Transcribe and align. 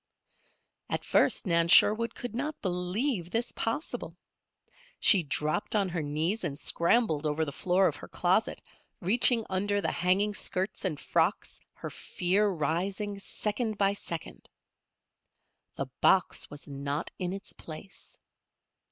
At 0.89 1.05
first 1.05 1.45
Nan 1.45 1.67
Sherwood 1.67 2.15
could 2.15 2.33
not 2.33 2.59
believe 2.63 3.29
this 3.29 3.51
possible. 3.51 4.17
She 4.99 5.21
dropped 5.21 5.75
on 5.75 5.89
her 5.89 6.01
knees 6.01 6.43
and 6.43 6.57
scrambled 6.57 7.23
over 7.27 7.45
the 7.45 7.51
floor 7.51 7.87
of 7.87 7.97
her 7.97 8.07
closet, 8.07 8.63
reaching 8.99 9.45
under 9.47 9.79
the 9.79 9.91
hanging 9.91 10.33
skirts 10.33 10.85
and 10.85 10.99
frocks, 10.99 11.61
her 11.73 11.91
fear 11.91 12.47
rising, 12.49 13.19
second 13.19 13.77
by 13.77 13.93
second. 13.93 14.49
The 15.75 15.85
box 16.01 16.49
was 16.49 16.67
not 16.67 17.11
in 17.19 17.31
its 17.31 17.53
place. 17.53 18.17